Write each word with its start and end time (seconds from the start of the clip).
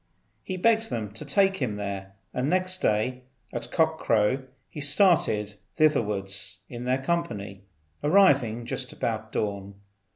He 0.41 0.57
begged 0.57 0.89
them 0.89 1.11
to 1.13 1.23
take 1.23 1.57
him 1.57 1.75
there, 1.75 2.13
and 2.33 2.49
next 2.49 2.81
day 2.81 3.21
at 3.53 3.71
cock 3.71 3.99
crow 3.99 4.45
he 4.67 4.81
started 4.81 5.53
thitherwards 5.75 6.63
in 6.67 6.85
their 6.85 6.97
company, 6.97 7.65
arriving 8.03 8.65
just 8.65 8.91
about 8.91 9.31
dawn. 9.31 9.75